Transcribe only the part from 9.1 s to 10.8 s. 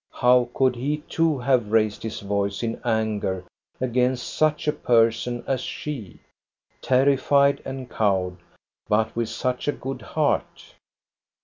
with such a good heart